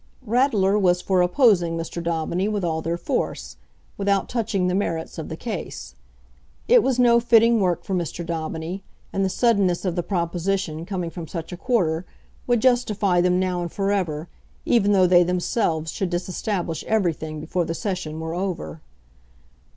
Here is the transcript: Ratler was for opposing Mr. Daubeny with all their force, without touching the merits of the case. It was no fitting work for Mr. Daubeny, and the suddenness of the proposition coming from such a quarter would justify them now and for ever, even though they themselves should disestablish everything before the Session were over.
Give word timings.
Ratler 0.25 0.79
was 0.79 0.99
for 0.99 1.21
opposing 1.21 1.77
Mr. 1.77 2.01
Daubeny 2.01 2.47
with 2.47 2.65
all 2.65 2.81
their 2.81 2.97
force, 2.97 3.57
without 3.99 4.27
touching 4.29 4.65
the 4.65 4.73
merits 4.73 5.19
of 5.19 5.29
the 5.29 5.35
case. 5.35 5.93
It 6.67 6.81
was 6.81 6.97
no 6.97 7.19
fitting 7.19 7.59
work 7.59 7.83
for 7.83 7.93
Mr. 7.93 8.25
Daubeny, 8.25 8.81
and 9.13 9.23
the 9.23 9.29
suddenness 9.29 9.85
of 9.85 9.95
the 9.95 10.01
proposition 10.01 10.87
coming 10.87 11.11
from 11.11 11.27
such 11.27 11.51
a 11.51 11.57
quarter 11.57 12.03
would 12.47 12.63
justify 12.63 13.21
them 13.21 13.39
now 13.39 13.61
and 13.61 13.71
for 13.71 13.91
ever, 13.91 14.27
even 14.65 14.91
though 14.91 15.05
they 15.05 15.21
themselves 15.21 15.91
should 15.91 16.09
disestablish 16.09 16.83
everything 16.85 17.39
before 17.39 17.65
the 17.65 17.75
Session 17.75 18.19
were 18.19 18.33
over. 18.33 18.81